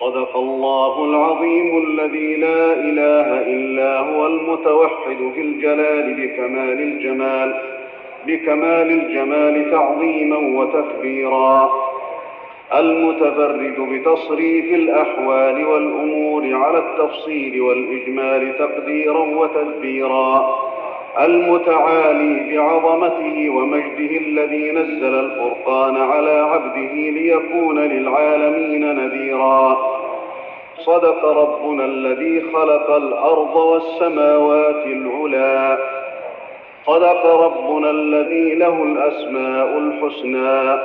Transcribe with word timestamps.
صدق 0.00 0.36
الله 0.36 1.04
العظيم 1.04 1.78
الذي 1.78 2.36
لا 2.36 2.72
إله 2.72 3.42
إلا 3.42 3.98
هو 3.98 4.26
المتوحد 4.26 5.16
في 5.34 5.40
الجلال 5.40 6.14
بكمال 6.14 6.82
الجمال 6.82 7.54
بكمال 8.26 8.90
الجمال 8.90 9.70
تعظيما 9.70 10.36
وتكبيرا. 10.36 11.70
المتفرد 12.74 13.76
بتصريف 13.80 14.74
الأحوال 14.74 15.66
والأمور 15.66 16.54
على 16.54 16.78
التفصيل 16.78 17.60
والإجمال 17.60 18.58
تقديرا 18.58 19.20
وتدبيرا. 19.20 20.56
المتعالي 21.20 22.56
بعظمته 22.56 23.50
ومجده 23.50 24.16
الذي 24.16 24.70
نزل 24.70 25.14
الفرقان 25.14 25.96
على 25.96 26.30
عبده 26.30 26.92
ليكون 26.92 27.78
للعالمين 27.78 28.96
نذيرا. 28.96 29.89
صدق 30.86 31.24
ربنا 31.24 31.84
الذي 31.84 32.40
خلق 32.40 32.90
الأرض 32.90 33.56
والسماوات 33.56 34.86
العلى 34.86 35.78
صدق 36.86 37.26
ربنا 37.26 37.90
الذي 37.90 38.54
له 38.54 38.82
الأسماء 38.82 39.78
الحسنى. 39.78 40.78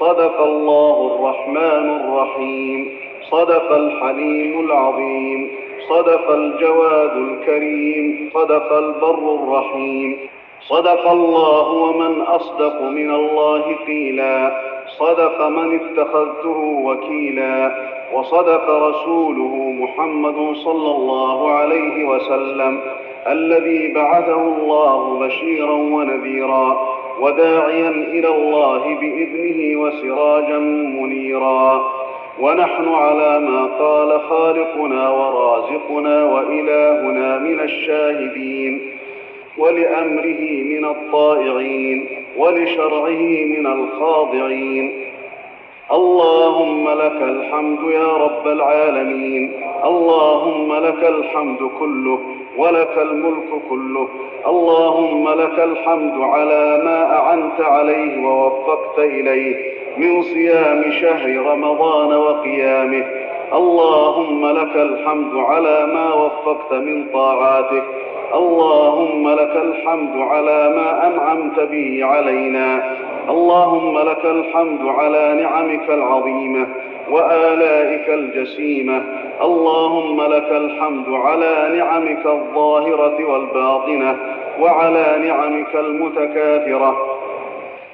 صدق 0.00 0.42
الله 0.42 1.14
الرحمن 1.14 2.00
الرحيم. 2.00 2.98
صدق 3.30 3.72
الحليم 3.72 4.64
العظيم. 4.66 5.50
صدق 5.88 6.30
الجواد 6.30 7.16
الكريم. 7.16 8.30
صدق 8.34 8.72
البر 8.72 9.34
الرحيم. 9.34 10.28
صدق 10.68 11.10
الله 11.10 11.68
ومن 11.68 12.20
أصدق 12.20 12.82
من 12.82 13.14
الله 13.14 13.76
قيلا. 13.86 14.62
صدق 14.86 15.46
من 15.46 15.80
اتخذته 15.80 16.82
وكيلا. 16.84 17.95
وصدق 18.12 18.70
رسوله 18.70 19.56
محمد 19.80 20.54
صلى 20.54 20.90
الله 20.90 21.50
عليه 21.50 22.08
وسلم 22.08 22.80
الذي 23.26 23.92
بعثه 23.92 24.42
الله 24.42 25.18
بشيرا 25.18 25.72
ونذيرا 25.72 26.96
وداعيا 27.20 27.88
إلى 27.88 28.28
الله 28.28 28.94
بإذنه 28.94 29.80
وسراجا 29.80 30.58
منيرا. 31.00 31.92
ونحن 32.40 32.88
على 32.88 33.40
ما 33.40 33.64
قال 33.64 34.20
خالقنا 34.20 35.10
ورازقنا 35.10 36.24
وإلهنا 36.24 37.38
من 37.38 37.60
الشاهدين. 37.60 38.92
ولأمره 39.58 40.62
من 40.62 40.84
الطائعين 40.84 42.06
ولشرعه 42.36 43.44
من 43.44 43.66
الخاضعين. 43.66 45.05
اللهم 45.92 46.88
لك 46.88 47.22
الحمد 47.22 47.78
يا 47.90 48.16
رب 48.16 48.46
العالمين. 48.46 49.52
اللهم 49.84 50.72
لك 50.72 51.04
الحمد 51.08 51.58
كله 51.78 52.18
ولك 52.58 52.98
الملك 52.98 53.50
كله. 53.70 54.08
اللهم 54.46 55.28
لك 55.28 55.58
الحمد 55.58 56.20
على 56.20 56.82
ما 56.84 57.18
أعنت 57.18 57.60
عليه 57.60 58.26
ووفقت 58.26 58.98
إليه 58.98 59.56
من 59.96 60.22
صيام 60.22 60.90
شهر 60.90 61.46
رمضان 61.46 62.16
وقيامه. 62.18 63.04
اللهم 63.52 64.46
لك 64.46 64.76
الحمد 64.76 65.34
على 65.34 65.86
ما 65.86 66.14
وفقت 66.14 66.72
من 66.72 67.06
طاعاتك 67.12 67.84
اللهم 68.34 69.28
لك 69.28 69.56
الحمد 69.56 70.16
على 70.16 70.72
ما 70.76 71.06
أنعمت 71.06 71.60
به 71.60 72.00
علينا. 72.04 72.96
اللهم 73.28 73.98
لك 73.98 74.24
الحمد 74.24 74.86
على 74.86 75.42
نعمك 75.42 75.90
العظيمة 75.90 76.66
وآلائك 77.10 78.08
الجسيمة. 78.08 79.02
اللهم 79.42 80.22
لك 80.22 80.50
الحمد 80.50 81.08
على 81.08 81.78
نعمك 81.78 82.26
الظاهرة 82.26 83.24
والباطنة 83.24 84.16
وعلى 84.60 85.28
نعمك 85.28 85.74
المتكاثرة. 85.74 86.96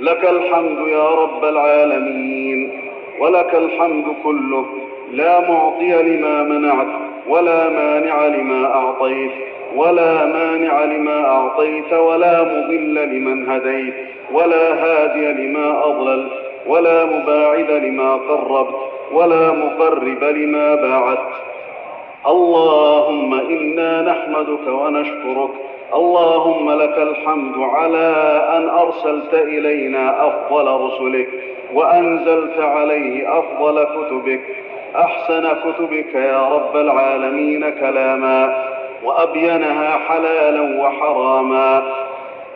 لك 0.00 0.24
الحمد 0.30 0.88
يا 0.88 1.08
رب 1.08 1.44
العالمين 1.44 2.80
ولك 3.18 3.54
الحمد 3.54 4.04
كله. 4.24 4.66
لا 5.12 5.50
معطي 5.50 6.02
لما 6.02 6.42
منعت 6.42 6.86
ولا 7.28 7.68
مانع 7.68 8.26
لما 8.26 8.74
أعطيت. 8.74 9.51
ولا 9.76 10.26
مانع 10.26 10.84
لما 10.84 11.26
أعطيت 11.26 11.92
ولا 11.92 12.42
مضل 12.42 12.94
لمن 12.94 13.50
هديت 13.50 13.94
ولا 14.32 14.72
هادي 14.84 15.26
لما 15.26 15.84
أضلل 15.84 16.28
ولا 16.66 17.04
مباعد 17.04 17.70
لما 17.70 18.12
قربت 18.12 18.74
ولا 19.12 19.52
مقرب 19.52 20.24
لما 20.24 20.74
باعدت 20.74 21.32
اللهم 22.26 23.34
إنا 23.34 24.02
نحمدك 24.02 24.68
ونشكرك. 24.68 25.50
اللهم 25.94 26.70
لك 26.70 26.98
الحمد 26.98 27.58
على 27.58 28.08
أن 28.56 28.68
أرسلت 28.68 29.34
إلينا 29.34 30.26
أفضل 30.26 30.66
رسلك 30.84 31.28
وأنزلت 31.74 32.60
عليه 32.60 33.38
أفضل 33.38 33.84
كتبك. 33.84 34.40
أحسن 34.96 35.48
كتبك 35.64 36.14
يا 36.14 36.48
رب 36.48 36.76
العالمين 36.76 37.70
كلاما. 37.70 38.54
وأبينها 39.04 39.98
حلالا 40.08 40.82
وحراما. 40.82 41.82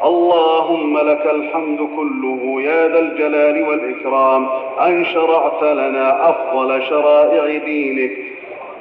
اللهم 0.04 0.98
لك 0.98 1.26
الحمد 1.26 1.78
كله 1.96 2.62
يا 2.62 2.88
ذا 2.88 2.98
الجلال 2.98 3.68
والإكرام. 3.68 4.48
أن 4.86 5.04
شرعت 5.04 5.62
لنا 5.62 6.30
أفضل 6.30 6.82
شرائع 6.82 7.64
دينك. 7.64 8.10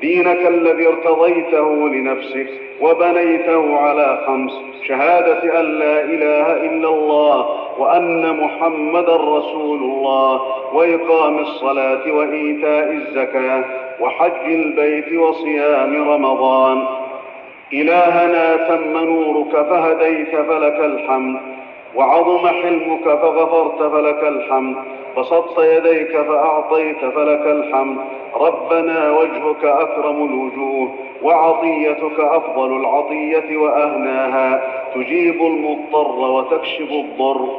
دينك 0.01 0.47
الذي 0.47 0.87
ارتضيته 0.87 1.89
لنفسك 1.89 2.49
وبنيته 2.81 3.79
على 3.79 4.23
خمس. 4.27 4.51
شهادة 4.87 5.59
أن 5.59 5.79
لا 5.79 6.01
إله 6.01 6.53
إلا 6.53 6.89
الله 6.89 7.49
وأن 7.79 8.37
محمدا 8.37 9.15
رسول 9.15 9.79
الله. 9.79 10.41
وإقام 10.73 11.39
الصلاة 11.39 12.11
وإيتاء 12.11 12.91
الزكاة. 12.91 13.63
وحج 13.99 14.45
البيت 14.45 15.19
وصيام 15.19 16.09
رمضان. 16.09 17.04
إلهنا 17.73 18.55
تم 18.55 18.97
نورك 18.97 19.51
فهديت 19.51 20.35
فلك 20.35 20.79
الحمد 20.79 21.39
وعظم 21.95 22.47
حلمك 22.47 23.03
فغفرت 23.03 23.91
فلك 23.91 24.23
الحمد 24.23 24.75
بسطت 25.17 25.59
يديك 25.59 26.21
فأعطيت 26.21 26.99
فلك 26.99 27.45
الحمد. 27.45 27.97
ربنا 28.35 29.11
وجهك 29.11 29.65
أكرم 29.65 30.25
الوجوه 30.25 30.91
وعطيتك 31.23 32.19
أفضل 32.19 32.77
العطية 32.77 33.57
وأهناها. 33.57 34.61
تجيب 34.95 35.41
المضطر 35.41 36.19
وتكشف 36.19 36.91
الضر 36.91 37.49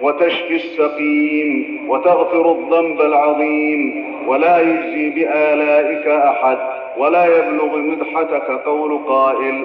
وتشفي 0.00 0.54
السقيم 0.54 1.80
وتغفر 1.88 2.52
الذنب 2.52 3.00
العظيم. 3.00 4.04
ولا 4.26 4.60
يجزي 4.60 5.10
بآلائك 5.10 6.06
أحد 6.06 6.58
ولا 6.98 7.26
يبلغ 7.38 7.76
مدحتك 7.76 8.50
قول 8.50 8.98
قائل 9.08 9.64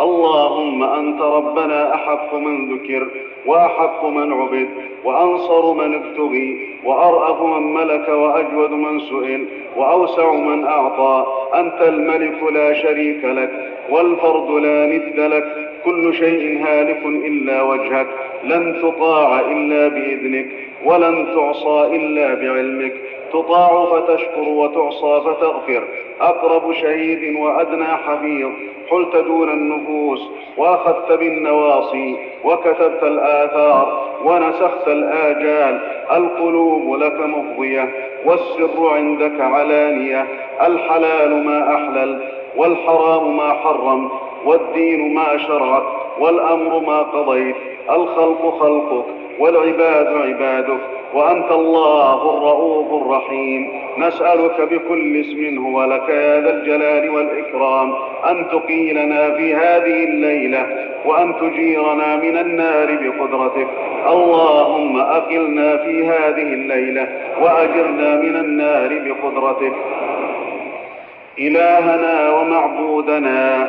اللهم 0.00 0.82
أنت 0.82 1.20
ربنا 1.20 1.94
أحق 1.94 2.34
من 2.34 2.74
ذكر 2.74 3.06
وأحق 3.46 4.04
من 4.04 4.32
عبد 4.32 4.68
وأنصر 5.04 5.72
من 5.72 5.94
ابتغي 5.94 6.68
وأرأف 6.84 7.42
من 7.42 7.74
ملك 7.74 8.08
وأجود 8.08 8.70
من 8.70 9.00
سئل 9.00 9.46
وأوسع 9.76 10.32
من 10.32 10.64
أعطى 10.64 11.26
أنت 11.54 11.82
الملك 11.82 12.42
لا 12.52 12.72
شريك 12.82 13.24
لك 13.24 13.72
والفرد 13.90 14.50
لا 14.50 14.86
ند 14.86 15.20
لك 15.20 15.72
كل 15.84 16.14
شيء 16.14 16.64
هالك 16.66 17.06
إلا 17.06 17.62
وجهك 17.62 18.06
لن 18.44 18.76
تطاع 18.82 19.40
إلا 19.40 19.88
بإذنك 19.88 20.46
ولن 20.84 21.26
تعصى 21.34 21.96
إلا 21.96 22.34
بعلمك. 22.34 22.92
تطاع 23.32 23.84
فتشكر 23.84 24.40
وتعصى 24.48 25.20
فتغفر. 25.20 25.84
أقرب 26.20 26.72
شهيد 26.72 27.36
وأدنى 27.36 27.84
حفيظ 27.84 28.50
حلت 28.90 29.16
دون 29.16 29.50
النفوس 29.50 30.30
وأخذت 30.56 31.12
بالنواصي 31.12 32.16
وكتبت 32.44 33.02
الآثار 33.02 34.08
ونسخت 34.24 34.88
الآجال. 34.88 35.80
القلوب 36.10 36.94
لك 36.94 37.20
مفضية 37.20 37.88
والسر 38.24 38.88
عندك 38.94 39.40
علانية. 39.40 40.26
الحلال 40.66 41.44
ما 41.46 41.74
أحلل 41.74 42.18
والحرام 42.56 43.36
ما 43.36 43.52
حرم 43.52 44.10
والدين 44.44 45.14
ما 45.14 45.38
شرعت 45.38 45.82
والأمر 46.18 46.80
ما 46.80 47.02
قضيت. 47.02 47.56
الخلق 47.90 48.58
خلقك 48.60 49.21
والعباد 49.42 50.06
عبادك 50.06 50.80
وأنت 51.14 51.50
الله 51.50 52.14
الرؤوف 52.14 53.02
الرحيم. 53.02 53.72
نسألك 53.98 54.60
بكل 54.60 55.20
اسم 55.20 55.66
هو 55.66 55.84
لك 55.84 56.08
يا 56.08 56.40
ذا 56.40 56.50
الجلال 56.50 57.10
والإكرام. 57.10 57.94
أن 58.28 58.46
تقيلنا 58.52 59.30
في 59.30 59.54
هذه 59.54 60.04
الليلة 60.04 60.66
وأن 61.04 61.34
تجيرنا 61.40 62.16
من 62.16 62.38
النار 62.38 62.86
بقدرتك. 62.86 63.68
اللهم 64.08 65.00
أقلنا 65.00 65.76
في 65.76 66.06
هذه 66.06 66.42
الليلة 66.42 67.08
وأجرنا 67.40 68.16
من 68.16 68.36
النار 68.36 68.88
بقدرتك. 68.88 69.72
إلهنا 71.38 72.30
ومعبودنا 72.30 73.68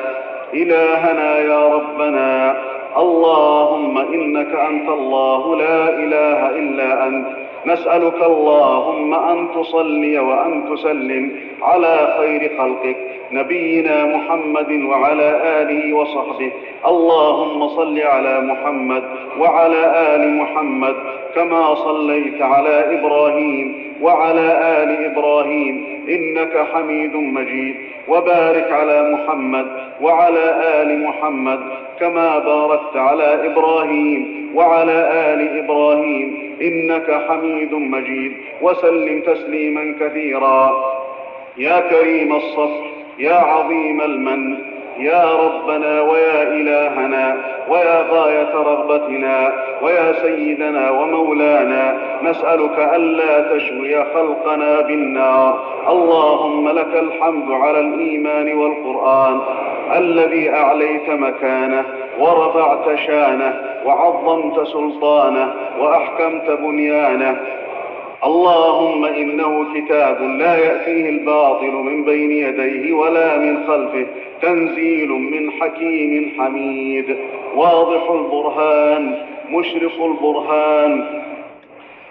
إلهنا 0.53 1.39
يا 1.39 1.67
ربنا. 1.67 2.55
اللهم 2.97 3.97
إنك 3.97 4.55
أنت 4.55 4.89
الله 4.89 5.55
لا 5.55 5.89
إله 5.89 6.49
إلا 6.49 7.07
أنت. 7.07 7.27
نسألك 7.65 8.23
اللهم 8.23 9.13
أن 9.13 9.47
تصلي 9.55 10.19
وأن 10.19 10.63
تسلم 10.75 11.31
على 11.61 12.15
خير 12.19 12.51
خلقك 12.57 12.97
نبينا 13.31 14.05
محمد 14.05 14.71
وعلى 14.71 15.29
آله 15.61 15.93
وصحبه. 15.93 16.51
اللهم 16.87 17.67
صل 17.67 17.99
على 17.99 18.39
محمد 18.41 19.03
وعلى 19.39 20.15
آل 20.15 20.33
محمد 20.33 20.95
كما 21.35 21.75
صليت 21.75 22.41
على 22.41 22.99
إبراهيم 22.99 23.93
وعلى 24.01 24.47
آل 24.83 25.05
إبراهيم 25.05 25.85
إنك 26.09 26.65
حميد 26.73 27.15
مجيد. 27.15 27.75
وبارك 28.07 28.71
على 28.71 29.09
محمد 29.13 29.67
وعلى 30.01 30.55
آل 30.81 31.03
محمد 31.03 31.59
كما 31.99 32.39
باركت 32.39 32.95
على 32.97 33.45
إبراهيم 33.45 34.51
وعلى 34.55 35.09
آل 35.33 35.63
إبراهيم 35.63 36.55
إنك 36.61 37.21
حميد 37.27 37.73
مجيد. 37.73 38.31
وسلم 38.61 39.21
تسليما 39.21 39.95
كثيرا. 39.99 40.71
يا 41.57 41.79
كريم 41.79 42.35
الصف 42.35 42.71
يا 43.19 43.35
عظيم 43.35 44.01
المن 44.01 44.55
يا 44.99 45.35
ربنا 45.35 46.01
ويا 46.01 46.43
إلهنا 46.43 47.37
ويا 47.69 48.05
غاية 48.09 48.53
رغبتنا 48.53 49.53
ويا 49.81 50.13
سيدنا 50.21 50.91
ومولانا. 50.91 51.97
نسألك 52.23 52.91
ألا 52.95 53.57
تشوي 53.57 54.03
خلقنا 54.03 54.81
بالنار. 54.81 55.59
اللهم 55.89 56.69
لك 56.69 56.95
الحمد 56.95 57.51
على 57.51 57.79
الإيمان 57.79 58.53
والقرآن 58.53 58.82
الذي 60.03 60.49
أعليت 60.49 61.09
مكانه 61.09 61.85
ورفعت 62.19 62.95
شانه 63.07 63.53
وعظمت 63.85 64.67
سلطانه 64.67 65.53
وأحكمت 65.79 66.51
بنيانه. 66.51 67.37
اللهم 68.25 69.05
إنه 69.05 69.65
كتاب 69.75 70.21
لا 70.21 70.57
يأتيه 70.57 71.09
الباطل 71.09 71.71
من 71.71 72.03
بين 72.03 72.31
يديه 72.31 72.93
ولا 72.93 73.37
من 73.37 73.67
خلفه 73.67 74.05
تنزيل 74.41 75.09
من 75.09 75.51
حكيم 75.51 76.33
حميد. 76.37 77.17
واضح 77.55 78.11
البرهان 78.11 79.15
مشرق 79.49 80.03
البرهان. 80.05 81.05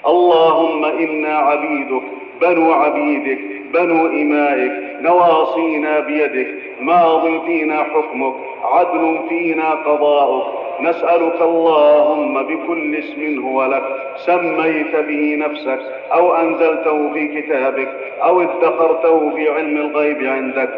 اللهم 0.06 0.84
إنا 0.84 1.34
عبيدك 1.38 2.02
بنو 2.40 2.72
عبيدك 2.72 3.38
بنو 3.74 4.06
إمائك 4.06 4.72
نواصينا 5.02 6.00
بيدك. 6.00 6.61
ماض 6.82 7.44
فينا 7.46 7.84
حكمك 7.84 8.34
عدل 8.64 9.18
فينا 9.28 9.70
قضاؤك. 9.70 10.46
نسألك 10.80 11.42
اللهم 11.42 12.42
بكل 12.42 12.94
اسم 12.94 13.44
هو 13.46 13.64
لك. 13.64 13.82
سميت 14.16 14.96
به 14.96 15.36
نفسك 15.38 15.80
أو 16.12 16.34
أنزلته 16.34 17.12
في 17.12 17.40
كتابك 17.40 17.88
أو 18.22 18.42
ادخرته 18.42 19.30
في 19.36 19.48
علم 19.48 19.76
الغيب 19.76 20.26
عندك. 20.26 20.70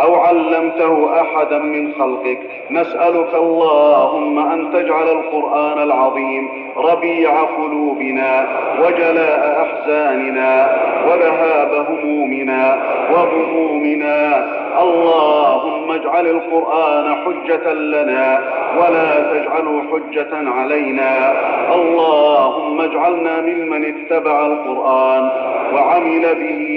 أو 0.00 0.14
علمته 0.14 1.20
أحدا 1.20 1.58
من 1.58 1.92
خلقك. 1.98 2.38
نسألك 2.70 3.34
اللهم 3.34 4.38
أن 4.52 4.72
تجعل 4.72 5.08
القرآن 5.08 5.82
العظيم 5.82 6.48
ربيع 6.76 7.42
قلوبنا 7.42 8.46
وجلاء 8.82 9.62
أحزاننا 9.62 10.76
وذهاب 11.08 11.86
همومنا 11.88 12.78
وغمومنا. 13.12 14.46
اللهم 14.82 15.90
اجعل 15.90 16.26
القرآن 16.26 17.14
حجة 17.14 17.72
لنا 17.72 18.40
ولا 18.78 19.10
تجعله 19.32 19.82
حجة 19.92 20.50
علينا. 20.50 21.34
اللهم 21.74 22.80
اجعلنا 22.80 23.40
ممن 23.40 23.84
اتبع 23.84 24.46
القرآن 24.46 25.30
وعمل 25.74 26.34
به 26.34 26.69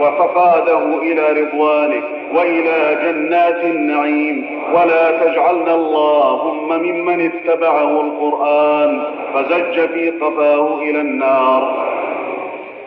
وفقاده 0.00 0.98
إلى 1.02 1.42
رضوانك 1.42 2.02
وإلى 2.34 2.98
جنات 3.04 3.64
النعيم. 3.64 4.46
ولا 4.72 5.10
تجعلنا 5.10 5.74
اللهم 5.74 6.68
ممن 6.68 7.30
اتبعه 7.30 8.00
القرآن. 8.00 9.02
فزج 9.34 9.86
في 9.86 10.10
قفاه 10.10 10.78
إلى 10.78 11.00
النار. 11.00 11.95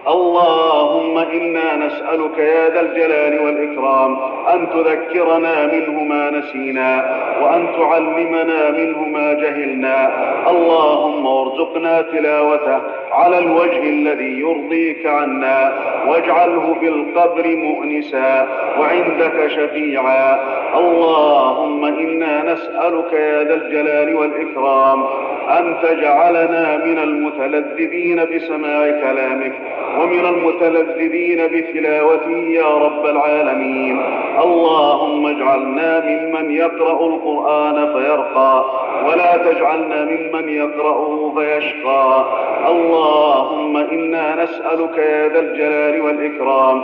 اللهم 0.07 1.18
إنا 1.18 1.75
نسألك 1.75 2.38
يا 2.38 2.69
ذا 2.69 2.81
الجلال 2.81 3.40
والإكرام 3.40 4.18
أن 4.54 4.68
تذكرنا 4.69 5.66
منه 5.66 6.04
ما 6.04 6.30
نسينا 6.30 7.19
وأن 7.42 7.68
تعلمنا 7.80 8.72
منه 8.72 9.04
ما 9.04 9.34
جهلنا. 9.34 10.12
اللهم 10.50 11.28
ارزقنا 11.28 12.01
تلاوته 12.01 12.80
على 13.12 13.38
الوجه 13.38 13.84
الذي 13.84 14.40
يرضيك 14.40 15.06
عنا. 15.06 15.74
واجعله 16.07 16.75
في 16.80 16.88
القبر 16.88 17.56
مؤنسا 17.56 18.48
وعندك 18.80 19.48
شفيعا. 19.48 20.40
اللهم 20.77 21.86
إنا 21.86 22.54
نسألك 22.54 23.13
يا 23.13 23.44
ذا 23.44 23.54
الجلال 23.54 24.16
والإكرام 24.16 25.06
أن 25.50 25.77
تجعلنا 25.83 26.77
من 26.86 26.98
المتلذذين 27.00 28.25
بسماع 28.25 28.89
كلامك 28.89 29.54
ومن 30.00 30.25
المتلذذين 30.25 31.48
بتلاوته 31.48 32.31
يا 32.31 32.77
رب 32.77 33.06
العالمين. 33.06 34.01
اللهم 34.44 35.27
اجعلنا 35.27 36.04
ممن 36.06 36.51
يقرأ 36.51 37.06
القرآن 37.06 37.94
فيرقى 37.94 38.66
ولا 39.07 39.38
تجعلنا 39.38 40.06
ممن 40.06 40.50
يقرأه 40.50 41.33
فيشقى. 41.38 42.25
اللهم 42.68 43.77
إنا 43.77 44.44
نسألك 44.44 44.98
يا 44.98 45.27
ذا 45.27 45.39
الجلال 45.39 46.01
والإكرام 46.01 46.83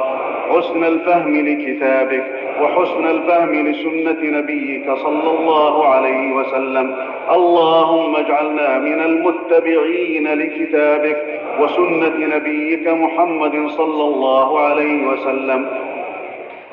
حسن 0.50 0.84
الفهم 0.84 1.36
لكتابك 1.36 2.24
وحسن 2.62 3.08
الفهم 3.08 3.68
لسنة 3.68 4.38
نبيك 4.38 4.94
صلى 4.94 5.40
الله 5.40 5.88
عليه 5.88 6.36
وسلم. 6.36 6.96
اللهم 7.32 8.16
اجعلنا 8.16 8.78
من 8.78 9.00
المتبعين 9.02 10.28
لكتابك 10.34 11.42
وسنة 11.60 12.36
نبيك 12.36 12.88
محمد 12.88 13.68
صلى 13.68 14.04
الله 14.04 14.60
عليه 14.60 15.08
وسلم. 15.08 15.68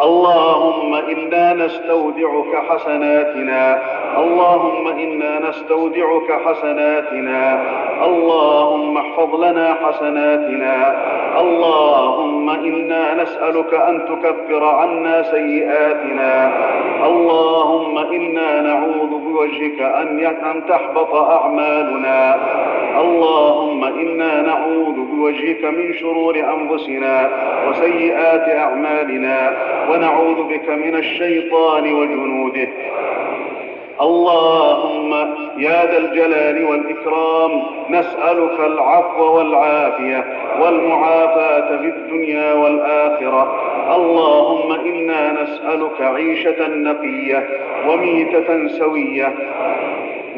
اللهم 0.02 0.94
إنا 0.94 1.55
نستودعك 1.55 2.62
حسناتنا. 2.69 3.82
اللهم 4.19 4.88
إنا 4.88 5.48
نستودعك 5.48 6.41
حسناتنا. 6.46 7.62
اللهم 8.05 8.96
احفظ 8.96 9.44
لنا 9.44 9.76
حسناتنا. 9.82 10.96
اللهم 11.41 12.50
إنا 12.64 13.22
نسألك 13.22 13.74
أن 13.74 14.04
تكفر 14.06 14.64
عنا 14.64 15.22
سيئاتنا. 15.22 16.52
اللهم 17.06 17.98
إنا 17.98 18.60
نعوذ 18.60 19.19
بوجهك 19.24 19.81
أن 19.81 20.62
تحبط 20.69 21.14
أعمالنا. 21.14 22.40
اللهم 23.00 23.84
إنا 23.84 24.42
نعوذ 24.42 24.96
بوجهك 25.12 25.64
من 25.64 25.94
شرور 25.94 26.36
أنفسنا 26.36 27.31
وسيئات 27.69 28.48
أعمالنا. 28.48 29.56
ونعوذ 29.90 30.42
بك 30.42 30.69
من 30.70 30.94
الشيطان 30.94 31.92
وجنوده. 31.92 32.69
اللهم 34.01 35.13
يا 35.58 35.87
ذا 35.87 35.99
الجلال 35.99 36.65
والإكرام 36.65 37.63
نسألك 37.91 38.61
العفو 38.61 39.37
والعافية 39.37 40.25
والمعافاة 40.61 41.77
في 41.77 41.87
الدنيا 41.89 42.53
والآخرة. 42.53 43.61
اللهم 43.96 44.72
إنا 44.72 45.43
نسألك 45.43 46.01
عيشة 46.01 46.69
نقية 46.69 47.49
وميتة 47.89 48.69
سوية 48.69 49.34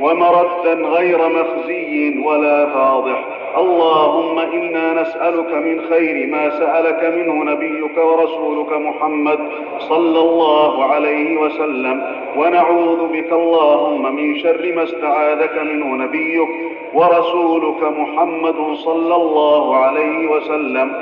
ومردا 0.01 0.75
غير 0.75 1.19
مخزي 1.29 2.19
ولا 2.25 2.67
فاضح. 2.67 3.25
اللهم 3.57 4.39
إنا 4.39 5.03
نسألك 5.03 5.53
من 5.55 5.81
خير 5.91 6.27
ما 6.27 6.51
سألك 6.51 7.05
منه 7.05 7.53
نبيك 7.53 7.99
ورسولك 7.99 8.73
محمد 8.73 9.39
صلى 9.79 10.19
الله 10.19 10.85
عليه 10.85 11.37
وسلم 11.41 12.07
ونعوذ 12.37 13.07
بك 13.13 13.33
اللهم 13.33 14.15
من 14.17 14.39
شر 14.39 14.73
ما 14.77 14.83
استعاذك 14.83 15.59
منه 15.59 16.05
نبيك 16.05 16.49
ورسولك 16.95 17.83
محمد 17.83 18.75
صلى 18.75 19.17
الله 19.17 19.77
عليه 19.77 20.31
وسلم. 20.31 20.93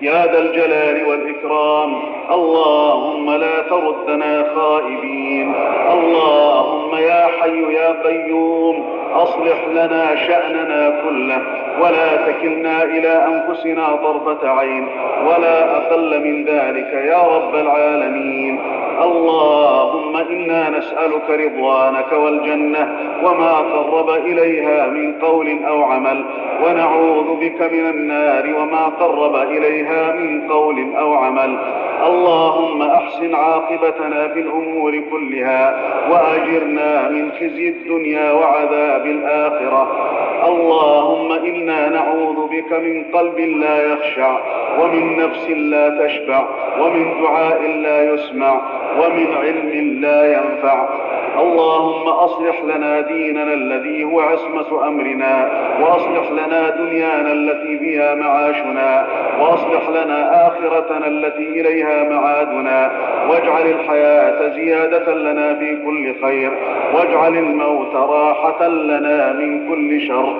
يا 0.00 0.26
ذا 0.26 0.38
الجلال 0.38 1.08
والإكرام 1.08 2.02
اللهم 2.30 3.30
لا 3.30 3.60
تردنا 3.60 4.54
خائبين 4.54 5.54
اللهم 5.92 6.96
يا 6.96 7.26
حي 7.40 7.74
يا 7.74 8.02
قيوم 8.02 8.95
أصلح 9.14 9.64
لنا 9.72 10.16
شأننا 10.16 11.02
كله 11.04 11.42
ولا 11.80 12.16
تكلنا 12.26 12.82
إلى 12.82 13.26
أنفسنا 13.26 13.96
طرفة 13.96 14.48
عين 14.48 14.88
ولا 15.26 15.76
أقل 15.76 16.20
من 16.24 16.44
ذلك 16.44 16.92
يا 16.92 17.22
رب 17.22 17.54
العالمين. 17.54 18.60
اللهم 19.02 20.16
إنا 20.16 20.70
نسألك 20.70 21.30
رضوانك 21.30 22.12
والجنة 22.12 22.98
وما 23.24 23.52
قرب 23.52 24.10
إليها 24.10 24.86
من 24.86 25.12
قول 25.12 25.58
أو 25.68 25.82
عمل 25.82 26.24
ونعوذ 26.64 27.40
بك 27.40 27.72
من 27.72 27.90
النار 27.90 28.54
وما 28.60 28.84
قرب 28.86 29.36
إليها 29.36 30.12
من 30.12 30.48
قول 30.48 30.94
أو 30.98 31.14
عمل. 31.14 31.58
اللهم 32.06 32.82
أحسن 32.96 33.34
عاقبتنا 33.34 34.28
في 34.28 34.40
الأمور 34.40 35.02
كلها 35.10 35.62
وأجرنا 36.10 37.08
من 37.08 37.32
خزي 37.32 37.68
الدنيا 37.68 38.32
وعذاب 38.32 39.06
الآخرة. 39.06 39.82
اللهم 40.44 41.32
إنا 41.32 41.88
نعوذ 41.88 42.46
بك 42.46 42.72
من 42.72 43.04
قلب 43.12 43.38
لا 43.38 43.92
يخشع 43.92 44.38
ومن 44.80 45.16
نفس 45.16 45.50
لا 45.50 46.06
تشبع 46.06 46.44
ومن 46.80 47.22
دعاء 47.22 47.62
لا 47.62 48.14
يسمع 48.14 48.60
ومن 49.00 49.26
علم 49.42 50.00
لا 50.00 50.32
ينفع. 50.32 50.88
اللهم 51.38 52.08
أصلح 52.08 52.62
لنا 52.64 53.00
ديننا 53.00 53.52
الذي 53.52 54.04
هو 54.04 54.20
عصمة 54.20 54.88
أمرنا 54.88 55.48
وأصلح 55.80 56.30
لنا 56.30 56.70
دنيانا 56.70 57.32
التي 57.32 57.78
فيها 57.78 58.14
معاشنا 58.14 59.06
وأصلح 59.40 59.88
لنا 59.88 60.46
آخرتنا 60.48 61.06
التي 61.06 61.60
إليها 61.60 62.04
معادنا. 62.10 62.90
واجعل 63.30 63.66
الحياة 63.66 64.48
زيادة 64.54 65.14
لنا 65.14 65.54
في 65.54 65.76
كل 65.76 66.14
خير 66.26 66.52
واجعل 66.94 67.36
الموت 67.36 67.94
راحة 67.94 68.68
لنا 68.68 69.32
من 69.32 69.68
كل 69.68 70.06
شر. 70.08 70.36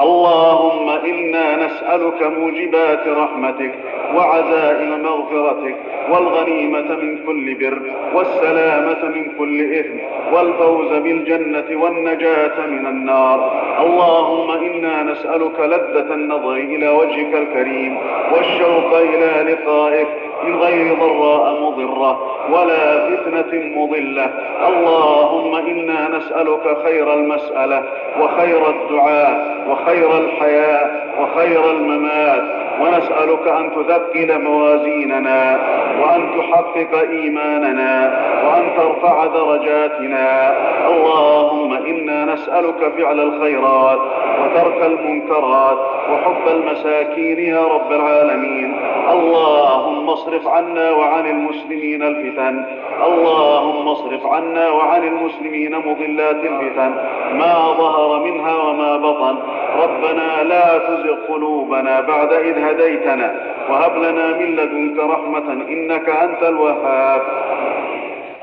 اللهم 0.00 0.88
إنا 0.90 1.66
نسألك 1.66 2.22
موجبات 2.22 3.08
رحمتك 3.08 3.74
وعزائم 4.14 5.02
مغفرتك 5.02 5.76
والغنيمة 6.10 6.96
من 7.02 7.18
كل 7.26 7.54
بر 7.54 7.82
والسلامة 8.14 9.04
من 9.08 9.24
كل 9.38 9.74
إثم 9.74 9.98
والفوز 10.32 10.92
بالجنة 10.92 11.82
والنجاة 11.82 12.66
من 12.66 12.86
النار. 12.86 13.38
اللهم 13.86 14.50
إنا 14.50 15.02
نسألك 15.02 15.60
لذة 15.60 16.14
النظر 16.14 16.52
إلى 16.52 16.88
وجهك 16.88 17.34
الكريم 17.34 17.98
والشوق 18.32 18.96
إلى 18.96 19.52
لقائك 19.52 20.08
من 20.44 20.56
غير 20.56 20.94
ضراء 20.94 21.60
مضرة 21.62 22.18
ولا 22.52 23.06
فتنة 23.10 23.60
مضلة. 23.76 24.30
اللهم 24.68 25.54
إنا 25.54 26.08
نسألك 26.18 26.76
خير 26.84 27.14
المسألة 27.14 27.82
وخير 28.20 28.70
الدعاء 28.70 29.64
وخير 29.70 30.18
الحياة 30.18 30.90
وخير 31.20 31.70
الممات. 31.70 32.57
ونسألك 32.80 33.48
أن 33.48 33.70
تثقل 33.70 34.42
موازيننا 34.42 35.60
وأن 36.02 36.30
تحقق 36.38 37.08
إيماننا 37.10 38.20
وأن 38.46 38.64
ترفع 38.76 39.26
درجاتنا. 39.26 40.54
اللهم 40.86 41.72
إنا 41.72 42.24
نسألك 42.24 42.92
فعل 42.98 43.20
الخيرات 43.20 43.98
وترك 44.40 44.86
المنكرات 44.86 45.78
وحب 46.12 46.48
المساكين 46.56 47.38
يا 47.38 47.64
رب 47.64 47.92
العالمين. 47.92 48.80
اللهم 49.12 50.10
اصرف 50.10 50.48
عنا 50.48 50.90
وعن 50.90 51.26
المسلمين 51.26 52.02
الفتن. 52.02 52.64
اللهم 53.06 53.88
اصرف 53.88 54.26
عنا 54.26 54.70
وعن 54.70 55.02
المسلمين 55.02 55.76
مضلات 55.78 56.36
الفتن. 56.44 56.94
ما 57.32 57.54
ظهر 57.78 58.22
منها 58.24 58.56
وما 58.56 58.96
بطن. 58.96 59.36
ربنا 59.82 60.42
لا 60.42 60.78
تزغ 60.78 61.14
قلوبنا 61.28 62.00
بعد 62.00 62.32
إذ 62.32 62.58
هديتنا. 62.70 63.34
وهب 63.70 63.96
لنا 63.96 64.26
من 64.26 64.56
لدنك 64.56 65.04
رحمة 65.04 65.52
إنك 65.52 66.08
أنت 66.08 66.42
الوهاب. 66.42 67.22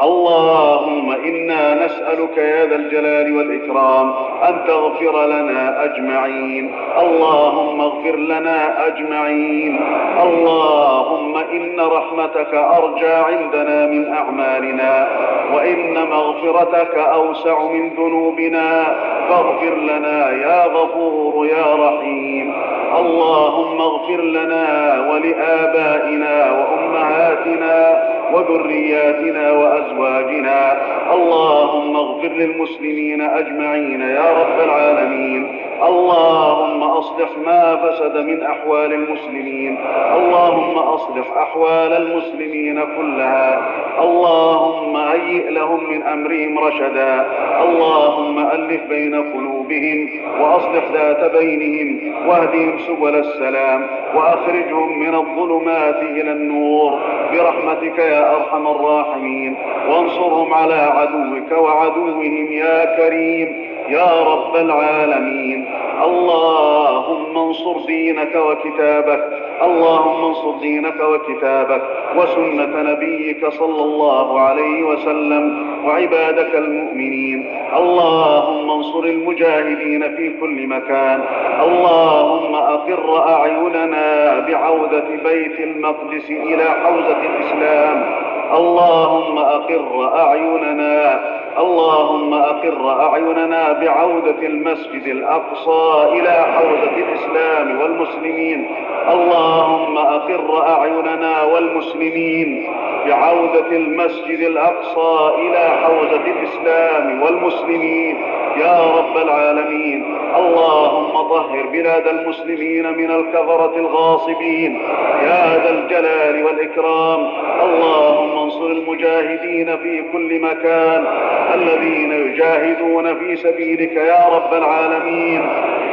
اللهم 0.01 1.11
إنا 1.11 1.85
نسألك 1.85 2.37
يا 2.37 2.65
ذا 2.65 2.75
الجلال 2.75 3.37
والإكرام 3.37 4.13
أن 4.49 4.57
تغفر 4.67 5.25
لنا 5.25 5.83
أجمعين. 5.83 6.75
اللهم 6.99 7.81
اغفر 7.81 8.15
لنا 8.15 8.87
أجمعين. 8.87 9.81
اللهم 10.21 11.37
إن 11.37 11.79
رحمتك 11.79 12.53
أرجى 12.53 13.13
عندنا 13.13 13.85
من 13.85 14.13
أعمالنا 14.13 15.07
وإن 15.55 16.09
مغفرتك 16.09 16.95
أوسع 16.95 17.63
من 17.63 17.89
ذنوبنا. 17.89 18.95
فاغفر 19.29 19.75
لنا 19.75 20.31
يا 20.31 20.65
غفور 20.65 21.45
يا 21.45 21.75
رحيم. 21.75 22.53
اللهم 22.99 23.81
اغفر 23.81 24.21
لنا 24.21 24.67
ولآبائنا 25.09 26.51
وأمهاتنا 26.51 28.03
وذرياتنا 28.33 29.51
وأزواجنا. 29.51 30.77
اللهم 31.13 31.95
اغفر 31.95 32.27
للمسلمين 32.27 33.21
أجمعين 33.21 34.01
يا 34.01 34.25
رب 34.41 34.59
العالمين. 34.63 35.59
اللهم 35.83 36.83
أصلح 36.83 37.29
ما 37.45 37.75
فسد 37.75 38.17
من 38.17 38.43
أحوال 38.43 38.93
المسلمين. 38.93 39.77
اللهم 40.15 40.77
أصلح 40.77 41.37
أحوال 41.37 41.93
المسلمين 41.93 42.85
كلها. 42.97 43.61
اللهم 44.01 44.97
هيئ 44.97 45.49
لهم 45.49 45.89
من 45.89 46.03
أمرهم 46.03 46.59
رشدا. 46.59 47.25
اللهم 47.63 48.39
ألف 48.39 48.81
بين 48.89 49.15
قلوبهم 49.15 50.09
وأصلح 50.41 50.83
ذات 50.93 51.31
بينهم 51.31 52.13
واهدهم 52.27 52.79
سبل 52.87 53.15
السلام 53.15 53.87
وأخرجهم 54.15 54.99
من 54.99 55.15
الظلمات 55.15 56.03
إلى 56.03 56.31
النور. 56.31 56.99
برحمتك 57.31 57.99
يا 57.99 58.35
أرحم 58.35 58.67
الراحمين. 58.67 59.55
وانصرهم 59.89 60.53
على 60.53 60.73
عدوك 60.73 61.51
وعدوهم 61.51 62.51
يا 62.51 62.85
كريم. 62.97 63.74
يا 63.89 64.23
رب 64.23 64.55
العالمين. 64.55 65.65
اللهم 66.03 67.37
انصر 67.37 67.77
دينك 67.87 68.35
وكتابك. 68.35 69.29
اللهم 69.61 70.25
انصر 70.25 70.51
دينك 70.61 70.99
وكتابك. 71.01 71.81
وسنة 72.15 72.91
نبيك 72.91 73.49
صلى 73.49 73.83
الله 73.83 74.39
عليه 74.39 74.83
وسلم 74.83 75.67
وعبادك 75.85 76.55
المؤمنين. 76.55 77.55
اللهم 77.77 78.71
انصر 78.71 79.03
المجاهدين 79.03 80.15
في 80.15 80.29
كل 80.41 80.67
مكان. 80.67 81.21
اللهم 81.61 82.55
أقر 82.55 83.29
أعيننا 83.29 84.39
بعودة 84.39 85.03
بيت 85.23 85.59
المقدس 85.59 86.31
إلى 86.31 86.63
حوزة 86.63 87.17
الإسلام. 87.21 88.05
اللهم 88.53 89.37
أقر 89.37 90.17
أعيننا 90.19 91.19
اللهم 91.59 92.33
أقر 92.33 93.01
أعيننا 93.01 93.73
بعودة 93.73 94.47
المسجد 94.47 95.07
الأقصى 95.07 96.07
إلى 96.11 96.31
حوزة 96.31 96.97
الإسلام 96.97 97.81
والمسلمين. 97.81 98.67
اللهم 99.11 99.97
أقر 99.97 100.67
أعيننا 100.67 101.43
والمسلمين 101.43 102.71
بعودة 103.05 103.67
المسجد 103.71 104.39
الأقصى 104.39 105.31
إلى 105.37 105.69
حوزة 105.83 106.25
الإسلام 106.27 107.21
والمسلمين. 107.21 108.17
يا 108.57 108.79
رب 108.97 109.17
العالمين. 109.17 110.15
اللهم 110.35 110.84
طهر 111.29 111.65
بلاد 111.71 112.07
المسلمين 112.07 112.97
من 112.97 113.11
الكفرة 113.11 113.73
الغاصبين. 113.75 114.81
يا 115.23 115.63
ذا 115.63 115.69
الجلال 115.69 116.45
والإكرام. 116.45 117.27
اللهم 117.63 118.37
انصر 118.37 118.65
المجاهدين 118.65 119.77
في 119.77 120.03
كل 120.11 120.39
مكان. 120.39 121.05
الذين 121.53 122.11
يجاهدون 122.11 123.19
في 123.19 123.35
سبيلك 123.35 123.91
يا 123.91 124.29
رب 124.35 124.53
العالمين. 124.53 125.49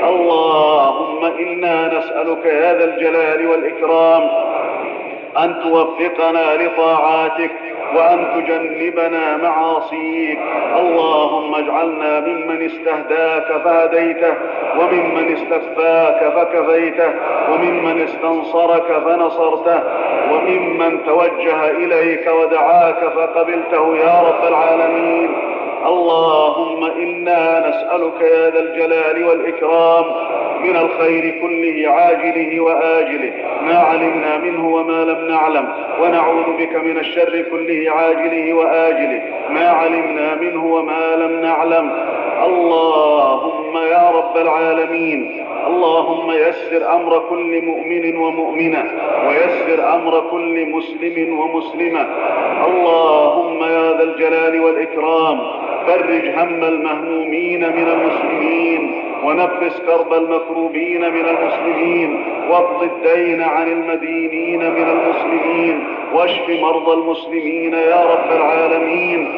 اللهم 0.08 1.24
إنا 1.24 1.98
نسألك 1.98 2.44
يا 2.44 2.78
ذا 2.78 2.84
الجلال 2.84 3.46
والإكرام 3.46 4.28
أن 5.38 5.54
توفقنا 5.62 6.62
لطاعاتك. 6.62 7.50
وأن 7.96 8.26
تجنبنا 8.34 9.36
معاصيك. 9.36 10.38
اللهم 10.78 11.54
اجعلنا 11.54 12.20
ممن 12.20 12.62
استهداك 12.62 13.62
فهديته 13.64 14.34
وممن 14.78 15.32
استكفاك 15.32 16.32
فكفيته 16.36 17.10
وممن 17.52 18.02
استنصرك 18.02 19.02
فنصرته 19.04 19.80
وممن 20.32 21.04
توجه 21.06 21.70
إليك 21.70 22.30
ودعاك 22.40 22.98
فقبلته 23.16 23.96
يا 23.96 24.22
رب 24.28 24.48
العالمين. 24.48 25.30
اللهم 25.86 26.84
إنا 26.84 27.68
نسألك 27.68 28.20
يا 28.20 28.50
ذا 28.50 28.58
الجلال 28.58 29.24
والإكرام 29.24 30.04
من 30.62 30.76
الخير 30.76 31.34
كله 31.40 31.90
عاجله 31.90 32.60
وآجله. 32.60 33.32
ما 33.62 33.76
علمنا 33.76 34.38
منه 34.38 34.74
وما 34.74 35.04
لم 35.04 35.28
نعلم. 35.28 35.68
ونعوذ 36.00 36.56
بك 36.58 36.76
من 36.76 36.98
الشر 36.98 37.44
كله 37.50 37.90
عاجله 37.90 38.52
وآجله. 38.52 39.22
ما 39.50 39.68
علمنا 39.68 40.34
منه 40.34 40.66
وما 40.66 41.16
لم 41.16 41.40
نعلم. 41.40 41.92
اللهم 42.44 43.76
يا 43.76 44.10
رب 44.10 44.36
العالمين 44.36 45.46
اللهم 45.66 46.32
يسر 46.32 46.94
أمر 46.94 47.22
كل 47.30 47.62
مؤمن 47.62 48.16
ومؤمنة 48.16 48.84
ويسر 49.28 49.94
أمر 49.94 50.22
كل 50.30 50.66
مسلم 50.66 51.38
ومسلمة. 51.38 52.06
اللهم 52.66 53.62
يا 53.62 53.92
ذا 53.98 54.02
الجلال 54.02 54.60
والإكرام 54.60 55.40
فرج 55.86 56.28
هم 56.28 56.64
المهمومين 56.64 57.60
من 57.76 57.88
المسلمين 57.88 59.02
ونفس 59.24 59.80
كرب 59.86 60.12
المكروبين 60.12 61.00
من 61.00 61.24
المسلمين 61.24 62.24
واقض 62.50 62.82
الدين 62.82 63.42
عن 63.42 63.72
المدينين 63.72 64.58
من 64.70 64.88
المسلمين 64.90 65.84
واشف 66.12 66.48
مرضى 66.48 66.92
المسلمين 66.92 67.72
يا 67.74 68.04
رب 68.12 68.36
العالمين. 68.36 69.28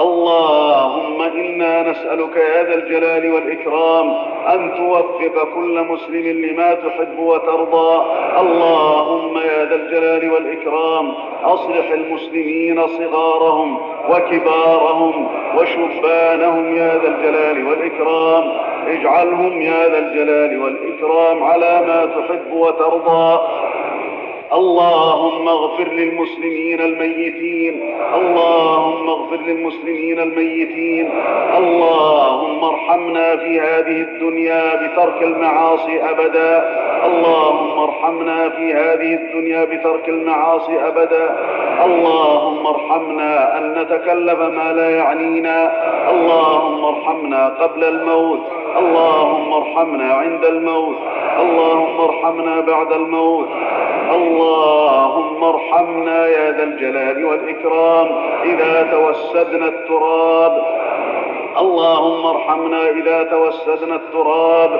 اللهم 0.00 1.22
إنا 1.22 1.90
نسألك 1.90 2.36
يا 2.36 2.62
ذا 2.62 2.74
الجلال 2.74 3.34
والإكرام 3.34 4.10
أن 4.52 4.74
توفق 4.76 5.54
كل 5.54 5.82
مسلم 5.82 6.46
لما 6.46 6.74
تحب 6.74 7.18
وترضى. 7.18 8.04
اللهم 8.40 9.38
يا 9.38 9.64
ذا 9.64 9.74
الجلال 9.74 10.30
والإكرام 10.30 11.12
أصلح 11.44 11.90
المسلمين 11.90 12.86
صغارهم 12.86 13.78
وكبارهم 14.10 15.28
وشبانهم 15.58 16.76
يا 16.76 16.98
ذا 16.98 17.08
الجلال 17.08 17.66
والإكرام. 17.66 18.52
اجعلهم 18.86 19.62
يا 19.62 19.88
ذا 19.88 19.98
الجلال 19.98 20.62
والإكرام 20.62 21.42
على 21.42 21.82
ما 21.86 22.06
تحب 22.06 22.52
وترضى. 22.52 23.40
اللهم 24.54 25.48
اغفر 25.48 25.88
للمسلمين 25.88 26.80
الميتين. 26.80 27.94
اللهم 28.14 29.08
اغفر 29.08 29.36
للمسلمين 29.46 30.18
الميتين. 30.20 31.10
اللهم 31.56 32.64
ارحمنا 32.64 33.36
في 33.36 33.60
هذه 33.60 33.98
الدنيا 34.08 34.64
بترك 34.76 35.22
المعاصي 35.22 36.02
أبدا. 36.10 36.52
اللهم 37.06 37.78
ارحمنا 37.78 38.48
في 38.48 38.74
هذه 38.74 39.14
الدنيا 39.14 39.64
بترك 39.64 40.08
المعاصي 40.08 40.88
أبدا. 40.88 41.36
اللهم 41.84 42.66
ارحمنا 42.66 43.58
أن 43.58 43.64
نتكلف 43.78 44.40
ما 44.40 44.72
لا 44.72 44.90
يعنينا. 44.90 45.58
اللهم 46.10 46.84
ارحمنا 46.84 47.48
قبل 47.48 47.84
الموت. 47.84 48.40
اللهم 48.78 49.52
ارحمنا 49.52 50.14
عند 50.14 50.44
الموت. 50.44 50.96
اللهم 51.40 52.00
ارحمنا 52.00 52.60
بعد 52.60 52.92
الموت. 52.92 53.48
اللهم 54.14 55.44
ارحمنا 55.44 56.26
يا 56.26 56.50
ذا 56.50 56.62
الجلال 56.62 57.24
والإكرام 57.24 58.08
إذا 58.44 58.88
توسدنا 58.92 59.66
التراب. 59.66 60.62
اللهم 61.58 62.26
ارحمنا 62.26 62.88
إذا 62.88 63.22
توسدنا 63.22 63.94
التراب 63.94 64.70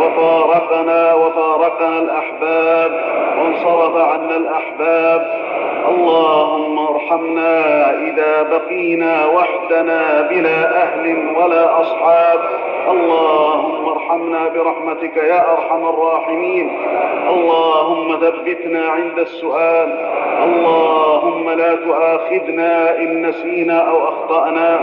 وفارقنا 0.00 1.14
وفارقنا 1.14 1.98
الأحباب 1.98 3.00
وانصرف 3.38 3.96
عنا 3.96 4.36
الأحباب. 4.36 5.20
اللهم 5.88 6.78
ارحمنا 6.78 7.90
إذا 7.90 8.42
بقينا 8.42 9.26
وحدنا 9.26 10.28
بلا 10.30 10.82
أهل 10.82 11.36
ولا 11.36 11.80
أصحاب. 11.80 12.40
اللهم 12.90 13.87
ارحمنا 14.08 14.48
برحمتك 14.48 15.16
يا 15.16 15.52
أرحم 15.52 15.88
الراحمين. 15.88 16.78
اللهم 17.28 18.16
ثبتنا 18.20 18.88
عند 18.88 19.18
السؤال. 19.18 20.08
اللهم 20.44 21.50
لا 21.50 21.74
تؤاخذنا 21.74 22.98
إن 22.98 23.26
نسينا 23.26 23.88
أو 23.90 24.08
أخطأنا. 24.08 24.80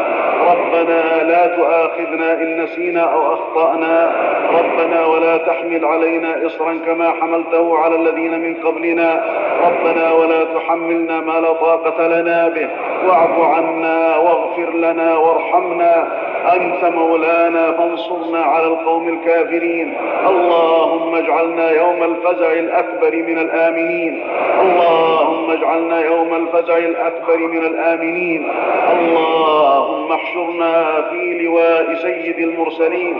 ربنا 0.51 1.23
لا 1.23 1.47
تؤاخذنا 1.47 2.33
إن 2.33 2.63
نسينا 2.63 3.01
أو 3.01 3.33
أخطأنا. 3.33 4.11
ربنا 4.59 5.05
ولا 5.05 5.24
تحمل 5.37 5.85
علينا 5.85 6.45
إصرا 6.45 6.79
كما 6.85 7.11
حملته 7.11 7.77
على 7.77 7.95
الذين 7.95 8.39
من 8.39 8.53
قبلنا. 8.53 9.23
ربنا 9.65 10.11
ولا 10.11 10.43
تحملنا 10.43 11.21
ما 11.21 11.39
لا 11.39 11.53
طاقة 11.53 12.07
لنا 12.07 12.47
به. 12.47 12.69
واعف 13.07 13.39
عنا 13.39 14.17
واغفر 14.17 14.73
لنا 14.73 15.17
وارحمنا. 15.17 16.07
أنت 16.53 16.85
مولانا 16.95 17.71
فانصرنا 17.71 18.43
على 18.43 18.67
القوم 18.67 19.09
الكافرين. 19.09 19.97
اللهم 20.27 21.15
اجعلنا 21.15 21.71
يوم 21.71 22.03
الفزع 22.03 22.51
الأكبر 22.53 23.15
من 23.15 23.37
الآمنين. 23.37 24.23
اللهم 24.61 25.51
اجعلنا 25.51 26.05
يوم 26.05 26.33
الفزع 26.33 26.77
الأكبر 26.77 27.37
من 27.37 27.63
الآمنين. 27.65 28.51
اللهم 28.91 29.94
احشرنا 30.11 31.01
في 31.09 31.33
لواء 31.43 31.93
سيد 31.93 32.39
المرسلين. 32.39 33.17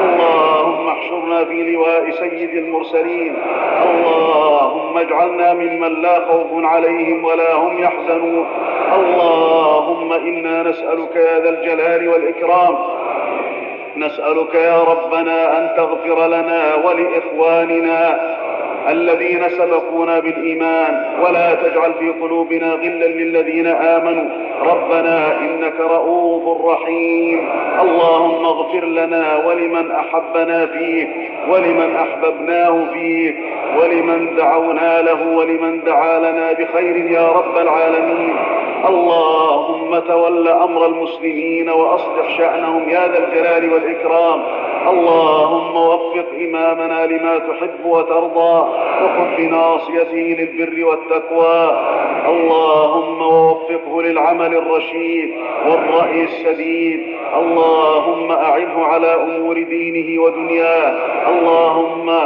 اللهم 0.00 0.88
احشرنا 0.88 1.44
في 1.44 1.72
لواء 1.72 2.10
سيد 2.10 2.54
المرسلين. 2.54 3.36
اللهم 3.82 4.98
اجعلنا 4.98 5.54
ممن 5.54 6.02
لا 6.02 6.20
خوف 6.24 6.64
عليهم 6.64 7.24
ولا 7.24 7.54
هم 7.54 7.82
يحزنون. 7.82 8.46
اللهم 8.94 10.12
إنا 10.12 10.62
نسألك 10.62 11.16
يا 11.16 11.38
ذا 11.40 11.48
الجلال 11.48 12.08
والإكرام. 12.08 12.78
نسألك 13.96 14.54
يا 14.54 14.82
ربنا 14.82 15.58
أن 15.58 15.76
تغفر 15.76 16.26
لنا 16.26 16.74
ولإخواننا. 16.74 18.20
الذين 18.90 19.48
سبقونا 19.48 20.20
بالإيمان 20.20 21.04
ولا 21.24 21.54
تجعل 21.54 21.92
في 21.98 22.10
قلوبنا 22.10 22.72
غلا 22.72 23.06
للذين 23.06 23.66
آمنوا. 23.66 24.28
ربنا 24.62 25.38
إنك 25.40 25.80
رؤوف 25.80 26.66
رحيم. 26.66 27.48
اللهم 27.80 28.44
اغفر 28.44 28.84
لنا 28.84 29.46
ولمن 29.46 29.90
أحبنا 29.90 30.66
فيك 30.66 31.08
ولمن 31.48 31.96
أحببناه 31.96 32.86
فيك 32.92 33.36
ولمن 33.80 34.36
دعونا 34.36 35.02
له 35.02 35.36
ولمن 35.36 35.84
دعا 35.84 36.18
لنا 36.18 36.52
بخير 36.52 36.96
يا 36.96 37.28
رب 37.28 37.56
العالمين. 37.58 38.36
اللهم 38.88 39.98
تول 39.98 40.48
أمر 40.48 40.86
المسلمين 40.86 41.70
وأصلح 41.70 42.38
شأنهم 42.38 42.88
يا 42.88 43.08
ذا 43.08 43.18
الجلال 43.18 43.72
والإكرام. 43.72 44.40
اللهم 44.90 45.76
وفق 45.76 46.26
إمامنا 46.44 47.06
لما 47.06 47.38
تحب 47.38 47.84
وترضى 47.84 48.68
وخذ 49.02 49.36
بناصيته 49.36 50.36
للبر 50.38 50.84
والتقوى. 50.84 51.78
اللهم 52.28 53.22
ووفقه 53.22 54.02
للعمل 54.02 54.56
الرشيد 54.56 55.30
والرأي 55.68 56.24
السديد 56.24 57.00
اللهم 57.36 58.32
أعنه 58.32 58.84
على 58.84 59.14
أمور 59.14 59.62
دينه 59.62 60.22
ودنياه. 60.22 60.92
اللهم 61.28 62.18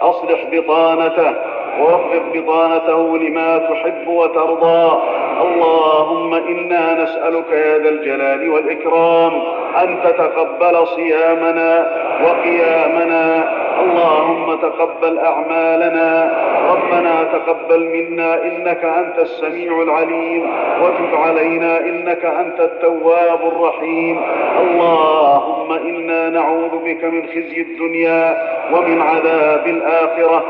أصلح 0.00 0.44
بطانته 0.52 1.34
ووفق 1.80 2.22
بطانته 2.34 3.18
لما 3.18 3.58
تحب 3.58 4.08
وترضى. 4.08 5.02
اللهم 5.42 6.34
إنا 6.34 7.02
نسألك 7.02 7.50
يا 7.52 7.78
ذا 7.78 7.88
الجلال 7.88 8.50
والإكرام. 8.50 9.42
أن 9.82 9.98
تتقبل 10.04 10.86
صيامنا 10.86 11.90
وقيامنا. 12.24 13.54
اللهم 13.80 14.54
تقبل 14.54 15.18
أعمالنا. 15.18 16.38
ربنا 16.70 17.24
تقبل 17.32 17.80
منا 17.80 18.42
إنك 18.42 18.84
أنت 18.84 19.18
السميع 19.18 19.82
العليم. 19.82 20.50
وتب 20.82 21.14
علينا 21.14 21.80
إنك 21.80 22.24
أنت 22.24 22.60
التواب 22.60 23.40
الرحيم. 23.52 24.20
اللهم 24.60 25.72
إنا 25.72 26.28
نعوذ 26.28 26.78
بك 26.84 27.04
من 27.04 27.26
خزي 27.26 27.60
الدنيا 27.60 28.48
ومن 28.72 29.02
عذاب 29.02 29.66
الآخرة. 29.66 30.44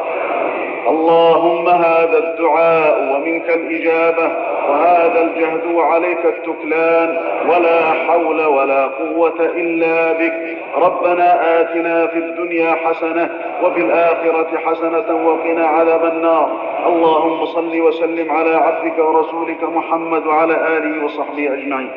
اللهم 0.88 1.68
هذا 1.68 2.18
الدعاء 2.18 3.14
ومنك 3.14 3.50
الإجابة 3.50 4.32
وهذا 4.68 5.20
الجهد 5.20 5.74
وعليك 5.74 6.24
التكلان 6.24 7.18
ولا 7.48 7.92
حول 7.92 8.44
ولا 8.46 8.86
قوة 8.86 9.40
إلا 9.40 10.12
بك. 10.12 10.58
ربنا 10.76 11.60
آتنا 11.60 12.06
في 12.06 12.18
الدنيا 12.18 12.74
حسنة 12.74 13.30
وفي 13.62 13.80
الآخرة 13.80 14.48
حسنة 14.64 15.26
وقنا 15.26 15.66
عذاب 15.66 16.04
النار. 16.04 16.50
اللهم 16.86 17.46
صل 17.46 17.80
وسلم 17.80 18.32
على 18.32 18.54
عبدك 18.54 18.98
ورسولك 18.98 19.64
محمد 19.64 20.26
وعلى 20.26 20.54
آله 20.78 21.04
وصحبه 21.04 21.52
أجمعين. 21.52 21.90